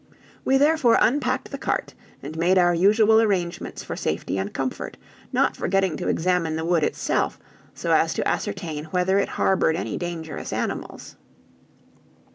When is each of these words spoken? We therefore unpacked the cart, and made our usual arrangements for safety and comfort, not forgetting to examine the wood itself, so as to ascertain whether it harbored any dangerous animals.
We 0.43 0.57
therefore 0.57 0.97
unpacked 0.99 1.51
the 1.51 1.59
cart, 1.59 1.93
and 2.23 2.35
made 2.35 2.57
our 2.57 2.73
usual 2.73 3.21
arrangements 3.21 3.83
for 3.83 3.95
safety 3.95 4.39
and 4.39 4.51
comfort, 4.51 4.97
not 5.31 5.55
forgetting 5.55 5.95
to 5.97 6.07
examine 6.07 6.55
the 6.55 6.65
wood 6.65 6.81
itself, 6.83 7.39
so 7.75 7.91
as 7.91 8.15
to 8.15 8.27
ascertain 8.27 8.85
whether 8.85 9.19
it 9.19 9.29
harbored 9.29 9.75
any 9.75 9.97
dangerous 9.97 10.51
animals. 10.51 11.17